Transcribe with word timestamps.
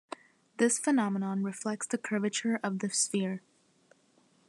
This 0.57 0.79
phenomenon 0.79 1.43
reflects 1.43 1.85
the 1.85 1.99
curvature 1.99 2.59
of 2.63 2.79
the 2.79 2.89
sphere. 2.89 3.43